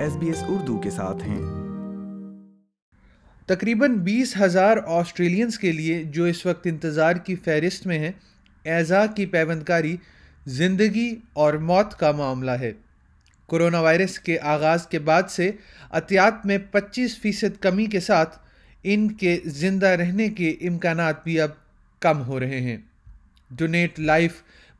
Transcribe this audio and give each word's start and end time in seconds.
S 0.00 0.16
B 0.16 0.26
S 0.26 0.42
Urdu 0.48 0.78
کے 0.78 0.90
ساتھ 0.90 1.28
ہیں۔ 1.28 1.40
تقریباً 3.46 3.94
بیس 3.94 4.36
ہزار 4.40 4.76
آسٹریلینز 4.86 5.58
کے 5.58 5.72
لیے 5.72 6.04
جو 6.04 6.24
اس 6.24 6.46
وقت 6.46 6.66
انتظار 6.66 7.16
کی 7.16 7.34
فہرست 7.34 7.86
میں 7.86 7.98
ہیں 7.98 8.12
اعضاء 8.64 9.04
کی 9.16 9.26
پیوند 9.26 9.62
کاری 9.62 9.96
زندگی 10.46 11.16
اور 11.32 11.54
موت 11.54 11.94
کا 11.94 12.12
معاملہ 12.12 12.50
ہے۔ 12.50 12.72
کرونا 13.50 13.80
وائرس 13.80 14.18
کے 14.18 14.38
آغاز 14.40 14.86
کے 14.86 14.98
بعد 14.98 15.22
سے 15.30 15.50
عطیات 15.90 16.46
میں 16.46 16.58
پچیس 16.70 17.18
فیصد 17.18 17.60
کمی 17.60 17.86
کے 17.86 18.00
ساتھ 18.00 18.38
ان 18.82 19.08
کے 19.08 19.38
زندہ 19.44 19.86
رہنے 19.86 20.28
کے 20.28 20.50
امکانات 20.50 21.24
بھی 21.24 21.40
اب 21.40 21.50
کم 22.00 22.22
ہو 22.22 22.40
رہے 22.40 22.60
ہیں۔ 22.60 22.76
ڈونیٹ 23.50 24.00
لائف 24.00 24.32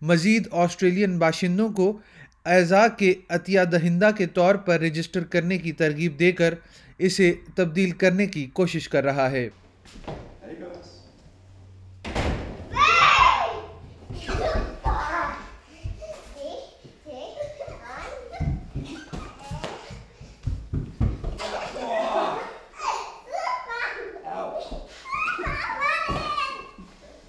مزید 0.02 0.48
آسٹریلین 0.50 1.18
باشندوں 1.18 1.68
کو 1.68 1.98
اعضاء 2.46 2.86
کے 2.98 3.14
عطیہ 3.28 3.60
دہندہ 3.72 4.10
کے 4.16 4.26
طور 4.26 4.54
پر 4.54 4.80
رجسٹر 4.80 5.24
کرنے 5.24 5.58
کی 5.58 5.72
ترغیب 5.72 6.18
دے 6.18 6.32
کر 6.32 6.54
اسے 6.98 7.34
تبدیل 7.54 7.90
کرنے 7.90 8.26
کی 8.26 8.46
کوشش 8.46 8.88
کر 8.88 9.04
رہا 9.04 9.30
ہے۔ 9.30 9.48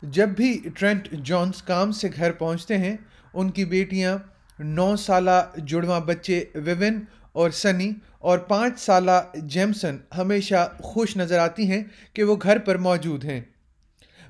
جب 0.02 0.30
بھی 0.30 0.62
ٹرینٹ 0.78 1.08
جونز 1.12 1.62
کام 1.64 1.92
سے 1.92 2.08
گھر 2.16 2.32
پہنچتے 2.32 2.78
ہیں، 2.78 2.98
ان 3.34 3.52
کی 3.52 3.66
بیٹیاں 3.66 4.18
نو 4.64 4.96
سالہ 4.96 5.60
جڑواں 5.66 6.00
بچے 6.00 6.44
ویون 6.56 7.06
اور 7.32 7.50
سنی 7.50 7.92
اور 8.20 8.40
پانچ 8.40 8.80
سالہ 8.80 9.12
جیمسن 9.34 9.98
ہمیشہ 10.18 10.74
خوش 10.80 11.18
نظر 11.18 11.40
آتی 11.40 11.72
ہیں 11.72 11.84
کہ 12.14 12.24
وہ 12.24 12.36
گھر 12.42 12.58
پر 12.58 12.78
موجود 12.78 13.26
ہیں۔ 13.26 13.42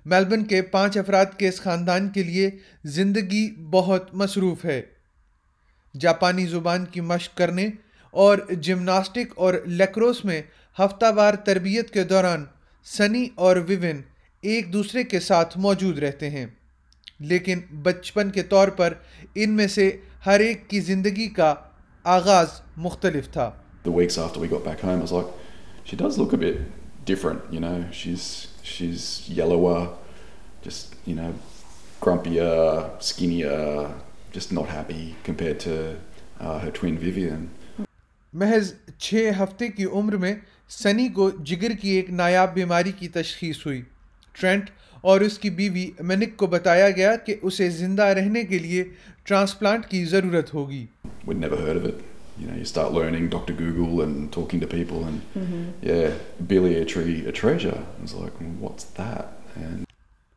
میلبن 0.05 0.43
کے 0.43 0.61
پانچ 0.61 0.97
افراد 0.97 1.25
کے 1.37 1.47
اس 1.47 1.61
خاندان 1.61 2.09
کے 2.09 2.23
لیے 2.23 2.49
زندگی 2.83 3.51
بہت 3.51 4.15
مصروف 4.15 4.65
ہے۔ 4.65 4.81
جاپانی 5.99 6.45
زبان 6.45 6.85
کی 6.85 7.01
مشق 7.01 7.37
کرنے 7.37 7.69
اور 8.11 8.37
جمناسٹک 8.61 9.33
اور 9.35 9.53
لیکروس 9.65 10.25
میں 10.25 10.41
ہفتہ 10.79 11.05
وار 11.15 11.33
تربیت 11.33 11.91
کے 11.91 12.03
دوران 12.03 12.45
سنی 12.83 13.27
اور 13.35 13.55
ویون 13.55 14.01
ایک 14.41 14.73
دوسرے 14.73 15.03
کے 15.03 15.19
ساتھ 15.19 15.57
موجود 15.57 15.99
رہتے 15.99 16.29
ہیں۔ 16.29 16.45
لیکن 17.29 17.59
بچپن 17.83 18.31
کے 18.31 18.43
طور 18.43 18.67
پر 18.77 18.93
ان 19.35 19.55
میں 19.55 19.67
سے 19.67 19.89
ہر 20.25 20.39
ایک 20.39 20.69
کی 20.69 20.79
زندگی 20.79 21.27
کا 21.29 21.53
آغاز 22.05 22.61
مختلف 22.77 23.31
تھا 23.31 23.49
the 23.83 23.91
weeks 23.91 24.17
after 24.17 24.39
we 24.39 24.47
got 24.47 24.63
back 24.63 24.79
home, 24.79 24.99
I 24.99 25.01
was 25.01 25.11
like, 25.11 25.27
she 25.83 25.95
does 25.95 26.17
look 26.17 26.33
a 26.33 26.37
bit 26.37 26.57
different, 27.05 27.41
you 27.51 27.59
know. 27.59 27.85
She's 27.91 28.25
she's 28.63 29.27
yellower, 29.29 29.77
just 30.63 30.95
you 31.05 31.15
know, 31.15 31.33
grumpier, 32.01 33.01
skinnier, 33.01 33.89
just 34.31 34.51
not 34.51 34.67
happy 34.67 35.15
compared 35.23 35.59
to 35.61 35.97
uh, 36.39 36.59
her 36.59 36.71
twin 36.71 36.97
Vivian. 36.97 37.49
محض 38.33 38.71
چھ 38.97 39.31
ہفتے 39.39 39.67
کی 39.67 39.85
عمر 39.85 40.15
میں 40.17 40.33
سنی 40.69 41.07
کو 41.15 41.29
جگر 41.45 41.71
کی 41.71 41.89
ایک 41.89 42.09
نایاب 42.09 42.53
بیماری 42.53 42.91
کی 42.91 43.07
تشخیص 43.07 43.65
ہوئی 43.65 43.81
ٹرینٹ 44.33 44.69
اور 45.01 45.21
اس 45.21 45.39
کی 45.39 45.49
بیوی 45.49 45.91
مینک 45.99 46.37
کو 46.37 46.47
بتایا 46.47 46.89
گیا 46.89 47.15
کہ 47.15 47.35
اسے 47.41 47.69
زندہ 47.69 48.03
رہنے 48.03 48.43
کے 48.43 48.59
لیے 48.59 48.83
ٹرانسپلانٹ 49.23 49.85
کی 49.85 50.05
ضرورت 50.05 50.53
ہوگی۔ 50.53 50.85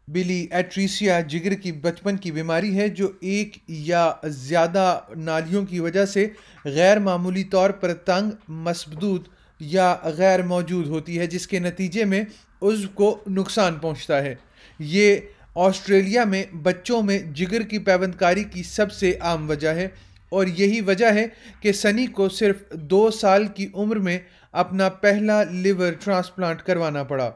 بلی 0.09 0.47
ایٹریسیا 0.51 1.21
جگر 1.21 1.55
کی 1.55 1.73
بچپن 1.73 2.17
کی 2.17 2.31
بیماری 2.31 2.79
ہے 2.79 2.89
جو 2.89 3.09
ایک 3.21 3.57
یا 3.69 4.13
زیادہ 4.25 5.01
نالیوں 5.17 5.67
کی 5.67 5.81
وجہ 5.81 6.07
سے 6.07 6.29
غیر 6.65 6.99
معمولی 6.99 7.45
طور 7.45 7.71
پر 7.71 7.95
تنگ 7.95 8.31
مسبدود 8.49 9.25
یا 9.61 9.97
غیر 10.05 10.43
موجود 10.43 10.87
ہوتی 10.87 11.19
ہے 11.19 11.27
جس 11.27 11.47
کے 11.47 11.59
نتیجے 11.59 12.05
میں 12.05 12.25
عزو 12.63 12.89
کو 12.95 13.19
نقصان 13.27 13.75
پہنچتا 13.75 14.23
ہے۔ 14.23 14.35
یہ 14.79 15.17
آسٹریلیا 15.55 16.25
میں 16.25 16.45
بچوں 16.63 17.03
میں 17.03 17.19
جگر 17.35 17.63
کی 17.63 17.79
پیوند 17.79 18.15
کاری 18.15 18.45
کی 18.45 18.63
سب 18.63 18.93
سے 18.93 19.13
عام 19.21 19.49
وجہ 19.51 19.69
ہے 19.69 19.89
اور 20.29 20.47
یہی 20.47 20.81
وجہ 20.81 21.13
ہے 21.15 21.27
کہ 21.61 21.73
سنی 21.73 22.07
کو 22.07 22.29
صرف 22.29 22.63
دو 22.73 23.11
سال 23.11 23.47
کی 23.47 23.69
عمر 23.75 23.97
میں 23.97 24.19
اپنا 24.53 24.89
پہلا 24.89 25.43
لیور 25.43 25.93
ٹرانسپلانٹ 26.05 26.63
کروانا 26.63 27.03
پڑا 27.03 27.31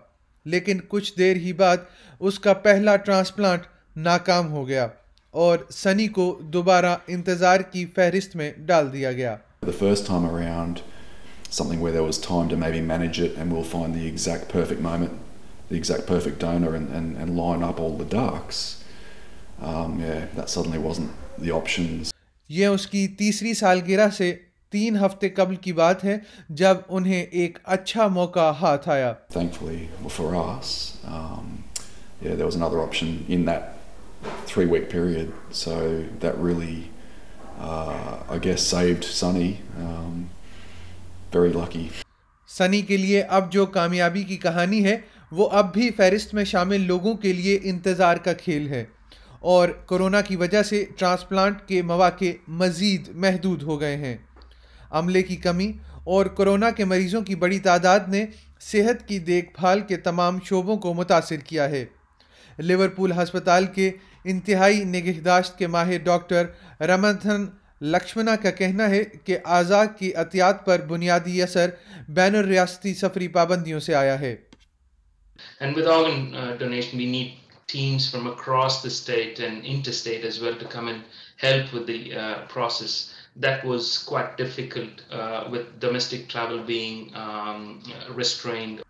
لیکن 0.47 0.81
کچھ 0.88 1.12
دیر 1.19 1.37
ہی 1.37 1.53
بعد 1.53 1.77
اس 2.21 2.38
کا 2.38 2.53
پہلا 2.53 2.97
ٹرانسپلانٹ 2.97 3.62
ناکام 3.97 4.50
ہو 4.53 4.67
گیا 4.69 4.87
اور 5.34 5.59
سنی 5.71 6.06
کو 6.09 6.41
دوبارہ 6.53 6.97
انتظار 7.06 7.61
کی 7.61 7.84
فہرست 7.94 8.37
میں 8.37 8.53
ڈال 8.67 8.93
دیا 8.93 9.12
گیا۔ 9.12 9.37
The 9.67 9.78
first 9.81 10.06
time 10.06 10.27
around, 10.28 10.83
something 11.50 11.81
where 11.81 11.93
there 11.93 12.06
was 12.06 12.19
time 12.19 12.49
to 12.49 12.56
maybe 12.56 12.81
manage 12.83 13.21
it 13.21 13.37
and 13.37 13.53
we'll 13.53 13.71
find 13.72 13.94
the 13.94 14.06
exact 14.06 14.53
perfect 14.53 14.81
moment, 14.81 15.28
the 15.69 15.77
exact 15.77 16.06
perfect 16.06 16.39
donor 16.39 16.75
and, 16.75 16.89
and, 16.91 17.17
and 17.17 17.37
line 17.37 17.62
up 17.62 17.81
all 17.81 17.97
the 17.97 18.05
ducks. 18.05 18.83
Um, 19.61 20.01
yeah, 20.01 20.27
that 20.34 20.49
suddenly 20.51 20.79
wasn't 20.79 21.11
the 21.39 21.51
options. 21.51 22.12
یہ 22.49 22.67
اس 22.67 22.87
کی 22.87 23.06
تیسری 23.19 23.55
سالگرہ 23.55 24.09
سے 24.17 24.34
تین 24.73 24.97
ہفتے 25.05 25.29
قبل 25.39 25.56
کی 25.65 25.73
بات 25.73 26.05
ہے 26.05 26.17
جب 26.61 26.77
انہیں 26.89 27.23
ایک 27.23 27.59
اچھا 27.65 28.06
موقع 28.19 28.51
ہاتھ 28.61 28.89
آیا 28.89 29.12
Thankfully 29.33 29.89
for 30.17 30.34
us, 30.37 30.71
um, 31.17 31.51
yeah, 32.23 32.35
there 32.35 32.47
was 32.47 32.56
another 32.61 32.81
option 32.87 33.12
in 33.37 33.45
that 33.45 33.75
three 34.47 34.67
week 34.67 34.89
period. 34.91 35.33
So 35.62 35.77
that 36.25 36.39
really, 36.47 36.91
uh, 37.61 38.37
I 38.37 38.39
guess, 38.49 38.67
saved 38.75 39.12
Sunny. 39.21 39.53
Um, 39.87 40.27
سنی 42.49 42.81
کے 42.83 42.97
لیے 42.97 43.23
اب 43.23 43.50
جو 43.53 43.65
کامیابی 43.67 44.23
کی 44.25 44.37
کہانی 44.37 44.85
ہے 44.85 44.97
وہ 45.33 45.49
اب 45.50 45.72
بھی 45.72 45.91
فہرست 45.91 46.34
میں 46.34 46.44
شامل 46.44 46.81
لوگوں 46.81 47.15
کے 47.15 47.33
لیے 47.33 47.59
انتظار 47.62 48.16
کا 48.16 48.33
کھیل 48.33 48.69
ہے 48.69 48.84
اور 49.41 49.69
کرونا 49.69 50.21
کی 50.21 50.37
وجہ 50.37 50.62
سے 50.62 50.84
ٹرانسپلانٹ 50.97 51.56
کے 51.66 51.83
مواقع 51.83 52.25
مزید 52.49 53.09
محدود 53.09 53.62
ہو 53.62 53.81
گئے 53.81 53.97
ہیں۔ 53.97 54.17
عملے 54.91 55.22
کی 55.22 55.37
کمی 55.37 55.72
اور 56.05 56.27
کرونا 56.27 56.71
کے 56.71 56.84
مریضوں 56.84 57.22
کی 57.22 57.34
بڑی 57.34 57.59
تعداد 57.59 58.00
نے 58.09 58.27
صحت 58.61 59.09
کی 59.09 59.19
دیکھ 59.19 59.61
بھال 59.61 59.81
کے 59.81 59.97
تمام 59.97 60.38
شعبوں 60.44 60.77
کو 60.77 60.94
متاثر 60.94 61.37
کیا 61.37 61.71
ہے۔ 61.71 61.84
لیورپول 62.59 63.12
ہسپتال 63.12 63.67
کے 63.67 63.91
انتہائی 64.25 64.84
نگہداشت 64.84 65.59
کے 65.59 65.67
ماہر 65.67 65.99
ڈاکٹر 66.05 66.47
رمتھن 66.81 67.47
لکشمنا 67.83 68.37
کا 68.37 68.50
کہنا 68.50 68.91
ہے 68.91 69.05
کہ 69.25 69.38
اعضاء 69.44 69.84
کی 69.99 70.15
عطیات 70.15 70.67
پر 70.67 70.81
بنیادی 70.88 71.43
اثر 71.43 71.71
بین 72.09 72.37
الریاستی 72.37 72.94
سفری 72.94 73.28
پابندیوں 73.28 73.81
سے 73.81 73.94
آیا 73.94 74.21
ہے۔ 74.21 74.37
And 75.60 75.75
with 75.75 75.87
organ 75.87 76.34
uh, 76.34 76.56
donation, 76.56 76.99
we 76.99 77.06
need 77.06 77.34
teams 77.69 78.10
from 78.10 78.26
across 78.26 78.82
the 78.82 78.91
state 78.91 79.41
and 79.41 79.65
interstate 79.65 80.25
as 80.25 80.41
well 80.41 80.54
to 80.54 80.65
come 80.66 80.88
and 80.88 81.03
help 81.37 81.72
with 81.72 81.87
the 81.87 82.16
uh, 82.16 82.47
process. 82.47 83.15
That 83.37 83.65
was 83.65 83.99
quite 83.99 84.37
difficult 84.37 85.03
uh, 85.12 85.49
with 85.50 85.78
domestic 85.78 86.28
travel 86.28 86.62
being 86.65 87.15
um, 87.15 87.82
restrained. 88.15 88.82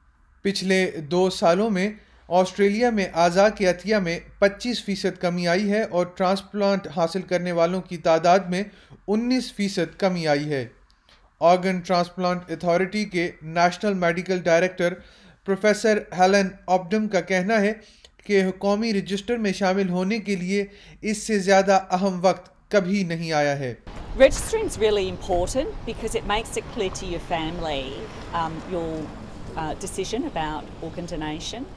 پچھلے 0.45 0.85
دو 1.11 1.29
سالوں 1.31 1.69
میں 1.71 1.89
Australia 2.29 2.91
میں 2.91 3.07
اعضاء 3.23 3.49
کے 3.57 3.67
عطیہ 3.67 3.97
میں 3.97 4.19
پچیس 4.39 4.85
فیصد 4.85 5.21
کمی 5.21 5.47
آئی 5.49 5.71
ہے 5.73 5.83
اور 5.83 6.07
ٹرانسپلانٹ 6.17 6.87
حاصل 6.97 7.23
کرنے 7.29 7.53
والوں 7.53 7.81
کی 7.89 7.97
تعداد 8.07 8.49
میں 8.49 8.63
انیس 9.07 9.53
فیصد 9.57 9.99
کمی 10.01 10.27
آئی 10.29 10.51
ہے 10.53 10.67
آرگن 11.41 11.81
ٹرانسپلانٹ 11.87 12.51
اتھارٹی 12.51 13.05
کے 13.05 13.31
national 13.43 13.95
medical 13.95 14.41
director 14.45 14.95
professor 15.49 15.99
Helen 16.19 16.49
Opdam 16.69 17.07
کا 17.09 17.21
کہنا 17.29 17.61
ہے 17.61 17.73
کہ 18.25 18.43
قومی 18.59 18.93
رجسٹر 18.93 19.37
میں 19.39 19.53
شامل 19.53 19.89
ہونے 19.89 20.19
کے 20.21 20.35
لیے 20.37 20.65
اس 21.03 21.23
سے 21.23 21.39
زیادہ 21.41 21.79
اہم 21.91 22.19
وقت 22.23 22.51
کبھی 22.71 23.03
نہیں 23.05 23.33
آیا 23.35 23.59
ہے 23.59 23.75
Registering 24.19 24.67
is 24.67 24.77
really 24.79 25.05
important 25.07 25.75
because 25.87 26.15
it 26.15 26.25
makes 26.27 26.57
it 26.57 26.69
clear 26.75 26.93
to 26.93 27.09
your 27.09 27.21
family 27.23 27.83
um, 28.35 28.57
your 28.69 28.89
uh, 29.57 29.75
decision 29.77 30.27
about 30.27 30.83
organ 30.83 31.11
donation. 31.11 31.69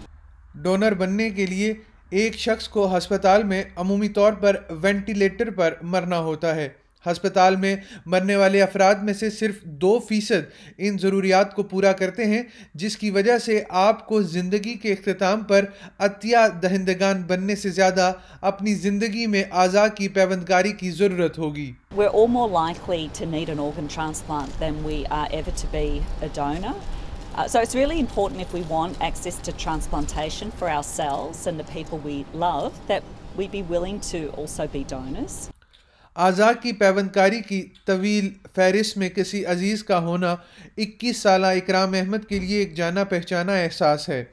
Donor 0.56 0.94
بننے 0.96 1.30
کے 1.30 1.46
لیے 1.46 1.74
ایک 2.12 2.36
شخص 2.40 2.68
کو 2.70 2.86
ہسپتال 2.98 3.44
میں 3.44 3.64
عمومی 3.78 4.10
طور 4.12 4.34
پر 4.42 4.56
وینٹیلیٹر 4.82 5.50
پر 5.52 5.74
مرنا 5.92 6.20
ہوتا 6.22 6.56
ہے 6.56 6.68
ہسپتال 7.08 7.56
میں 7.56 7.76
مرنے 8.06 8.36
والے 8.36 8.62
افراد 8.62 8.96
میں 8.96 9.14
سے 9.14 9.30
صرف 9.30 9.64
دو 9.64 10.00
فیصد 10.00 10.50
ان 10.78 10.98
ضروریات 10.98 11.56
کو 11.56 11.64
پورا 11.64 11.92
کرتے 11.92 12.26
ہیں، 12.26 12.44
جس 12.76 12.98
کی 12.98 13.10
وجہ 13.10 13.38
سے 13.38 13.64
آپ 13.70 14.08
کو 14.08 14.22
زندگی 14.22 14.74
کے 14.74 14.92
اختتام 14.92 15.44
پر 15.44 15.66
عطیہ 16.00 16.38
دہندگان 16.64 17.22
بننے 17.22 17.56
سے 17.56 17.70
زیادہ 17.70 18.14
اپنی 18.42 18.74
زندگی 18.74 19.26
میں 19.28 19.44
آزا 19.52 19.88
کی 19.88 20.08
پیوندگاری 20.08 20.72
کی 20.72 20.92
ضرورت 20.92 21.38
ہوگی۔ 21.38 21.72
اعضاء 36.16 36.52
کی 36.62 36.72
پیوندکاری 36.72 37.42
کی 37.42 37.66
طویل 37.86 38.30
فہرست 38.56 38.98
میں 38.98 39.10
کسی 39.10 39.46
عزیز 39.46 39.84
کا 39.84 40.00
ہونا 40.00 40.36
اکیس 40.78 41.18
سالہ 41.18 41.48
اکرام 41.48 41.94
احمد 41.94 42.26
کے 42.30 42.40
لیے 42.40 42.58
ایک 42.60 42.74
جانا 42.76 43.04
پہچانا 43.04 43.54
احساس 43.54 44.10
ہے۔ 44.10 44.24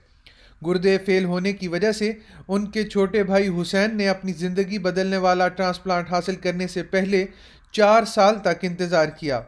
گردے 0.67 0.99
فیل 0.99 1.25
ہونے 1.25 1.53
کی 1.53 1.69
وجہ 1.69 1.93
سے 1.93 2.13
ان 2.49 2.67
کے 2.67 2.85
چھوٹے 2.85 3.23
بھائی 3.23 3.49
حسین 3.61 3.97
نے 3.97 4.09
اپنی 4.09 4.33
زندگی 4.33 4.79
بدلنے 4.79 5.17
والا 5.17 5.49
ٹرانسپلانٹ 5.49 6.11
حاصل 6.11 6.35
کرنے 6.35 6.67
سے 6.67 6.83
پہلے 6.83 7.25
چار 7.73 8.05
سال 8.05 8.39
تک 8.39 8.59
انتظار 8.63 9.07
کیا۔ 9.07 9.41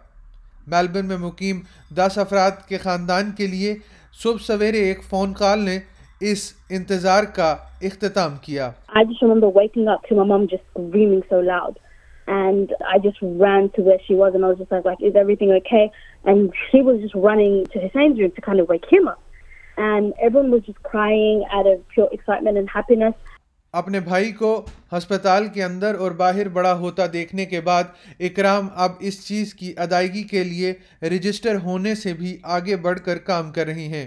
میلبن 0.66 1.06
میں 1.06 1.16
مقیم 1.16 1.60
دس 1.96 2.18
افراد 2.18 2.50
کے 2.68 2.78
خاندان 2.78 3.30
کے 3.30 3.46
لیے 3.46 3.74
صبح 4.22 4.44
سویرے 4.46 4.78
ایک 4.78 5.02
فون 5.02 5.32
کال 5.32 5.58
نے 5.58 5.78
اس 6.20 6.52
انتظار 6.68 7.24
کا 7.24 7.56
اختتام 7.82 8.36
کیا۔ 8.42 8.70
I 8.96 9.02
just 9.02 9.28
remember 9.28 9.52
waking 9.60 9.94
up 9.94 10.08
to 10.08 10.22
my 10.22 10.42
just 10.42 10.66
screaming 10.72 11.22
so 11.32 11.44
loud. 11.52 11.72
and 12.30 12.72
I 12.88 12.98
just 12.98 13.18
ran 13.20 13.70
to 13.70 13.82
where 13.82 13.98
she 14.06 14.14
was 14.14 14.34
and 14.34 14.44
I 14.44 14.48
was 14.48 14.58
just 14.58 14.70
like, 14.70 14.84
like, 14.84 15.02
is 15.02 15.16
everything 15.16 15.50
okay? 15.52 15.90
And 16.24 16.52
she 16.70 16.80
was 16.80 17.00
just 17.00 17.14
running 17.16 17.66
to 17.72 17.80
Hussein's 17.80 18.20
room 18.20 18.30
to 18.32 18.40
kind 18.40 18.60
of 18.60 18.68
wake 18.68 18.86
him 18.90 19.08
up. 19.08 19.20
And 19.78 20.12
everyone 20.20 20.52
was 20.52 20.62
just 20.62 20.80
crying 20.84 21.44
out 21.50 21.66
of 21.66 21.86
pure 21.88 22.08
excitement 22.12 22.56
and 22.58 22.68
happiness. 22.78 23.14
اپنے 23.74 23.98
بھائی 24.00 24.30
کو 24.32 24.48
ہسپتال 24.92 25.46
کے 25.54 25.62
اندر 25.64 25.94
اور 25.94 26.10
باہر 26.20 26.48
بڑا 26.54 26.72
ہوتا 26.78 27.02
دیکھنے 27.12 27.44
کے 27.46 27.60
بعد 27.60 27.84
اکرام 28.28 28.68
اب 28.84 28.92
اس 29.08 29.26
چیز 29.26 29.52
کی 29.54 29.72
ادائیگی 29.84 30.22
کے 30.30 30.42
لیے 30.44 30.72
رجسٹر 31.08 31.56
ہونے 31.64 31.94
سے 31.94 32.12
بھی 32.22 32.36
آگے 32.56 32.76
بڑھ 32.86 32.98
کر 33.04 33.18
کام 33.26 33.52
کر 33.52 33.66
رہی 33.66 33.86
ہیں 33.92 34.06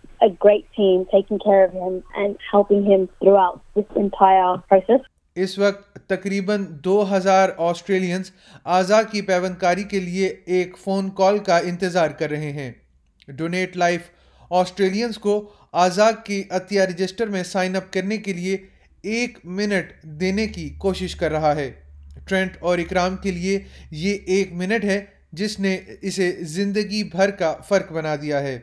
a 0.21 0.29
great 0.45 0.65
team 0.77 1.05
taking 1.13 1.39
care 1.39 1.63
of 1.65 1.73
him 1.73 1.93
and 2.21 2.35
helping 2.53 2.83
him 2.83 3.07
throughout 3.19 3.57
this 3.77 3.97
entire 3.97 4.53
process. 4.71 4.99
اس 5.35 5.59
وقت 5.59 6.07
تقریباً 6.07 6.65
دو 6.69 7.05
ہزار 7.15 7.49
آسٹریلینز 7.57 8.31
آزا 8.63 9.01
کی 9.01 9.21
پیون 9.21 9.53
کاری 9.55 9.83
کے 9.83 9.99
لیے 9.99 10.35
ایک 10.45 10.77
فون 10.77 11.09
کال 11.09 11.37
کا 11.37 11.57
انتظار 11.57 12.09
کر 12.09 12.29
رہے 12.29 12.51
ہیں۔ 12.51 12.71
ڈونیٹ 13.27 13.77
لائف 13.77 14.01
آسٹریلینز 14.49 15.17
کو 15.17 15.53
آزا 15.71 16.11
کی 16.11 16.43
عطیہ 16.49 16.81
رجسٹر 16.81 17.27
میں 17.27 17.43
سائن 17.43 17.75
اپ 17.75 17.93
کرنے 17.93 18.17
کے 18.17 18.33
لیے 18.33 18.57
ایک 19.01 19.37
منٹ 19.43 20.03
دینے 20.03 20.47
کی 20.47 20.69
کوشش 20.69 21.15
کر 21.15 21.31
رہا 21.31 21.55
ہے۔ 21.55 21.71
ٹرینٹ 22.27 22.51
اور 22.59 22.77
اکرام 22.77 23.15
کے 23.17 23.31
لیے 23.31 23.59
یہ 23.91 24.17
ایک 24.25 24.53
منٹ 24.53 24.83
ہے 24.83 25.05
جس 25.33 25.59
نے 25.59 25.77
اسے 26.01 26.31
زندگی 26.31 27.03
بھر 27.03 27.31
کا 27.31 27.55
فرق 27.67 27.91
بنا 27.91 28.15
دیا 28.21 28.39
ہے۔ 28.39 28.59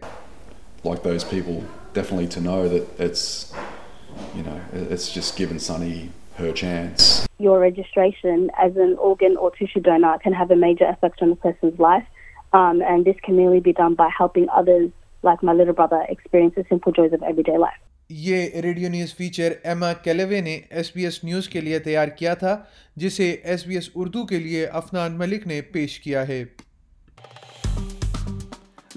like 0.84 1.02
those 1.02 1.24
people 1.24 1.64
definitely 1.94 2.28
to 2.28 2.40
know 2.40 2.68
that 2.68 3.00
it's 3.00 3.52
you 4.34 4.42
know 4.42 4.60
it's 4.72 5.12
just 5.12 5.36
given 5.36 5.58
Sunny 5.58 6.10
her 6.36 6.52
chance. 6.52 7.26
Your 7.38 7.58
registration 7.58 8.50
as 8.58 8.76
an 8.76 8.96
organ 8.98 9.36
or 9.36 9.50
tissue 9.50 9.80
donor 9.80 10.18
can 10.18 10.32
have 10.32 10.50
a 10.50 10.56
major 10.56 10.86
effect 10.86 11.22
on 11.22 11.32
a 11.32 11.36
person's 11.36 11.78
life, 11.78 12.06
um, 12.52 12.82
and 12.82 13.04
this 13.04 13.16
can 13.24 13.36
merely 13.36 13.60
be 13.60 13.72
done 13.72 13.94
by 13.94 14.08
helping 14.16 14.48
others, 14.50 14.90
like 15.22 15.42
my 15.42 15.52
little 15.52 15.74
brother, 15.74 16.04
experience 16.08 16.54
the 16.54 16.64
simple 16.68 16.92
joys 16.92 17.12
of 17.12 17.22
everyday 17.22 17.58
life. 17.58 17.80
یہ 18.10 18.60
radio 18.62 18.88
news 18.88 19.14
feature 19.14 19.52
Emma 19.68 19.92
Kelloway 20.02 20.40
نے 20.40 20.54
S 20.70 20.90
B 20.92 21.04
S 21.04 21.22
news 21.24 21.48
کے 21.48 21.60
لیے 21.60 21.78
تیار 21.78 22.08
کیا 22.18 22.34
تھا 22.34 22.56
جسے 23.02 23.30
S 23.44 23.66
B 23.66 23.74
S 23.74 23.90
Urdu 23.94 24.24
کے 24.26 24.38
لیے 24.38 24.64
افنان 24.80 25.18
ملک 25.18 25.46
نے 25.46 25.60
پیش 25.72 25.98
کیا 26.00 26.26
ہے 26.28 26.42